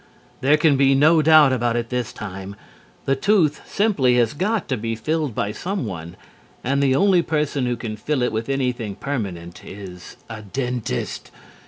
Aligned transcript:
There 0.39 0.57
can 0.57 0.77
be 0.77 0.95
no 0.95 1.21
doubt 1.21 1.53
about 1.53 1.75
it 1.75 1.89
this 1.89 2.11
time. 2.11 2.55
The 3.05 3.15
tooth 3.15 3.61
simply 3.67 4.15
has 4.15 4.33
got 4.33 4.67
to 4.69 4.75
be 4.75 4.95
filled 4.95 5.35
by 5.35 5.51
someone, 5.51 6.15
and 6.63 6.81
the 6.81 6.95
only 6.95 7.21
person 7.21 7.67
who 7.67 7.75
can 7.75 7.95
fill 7.95 8.23
it 8.23 8.31
with 8.31 8.49
anything 8.49 8.95
permanent 8.95 9.63
is 9.63 10.17
a 10.27 10.41
dentist. 10.41 11.29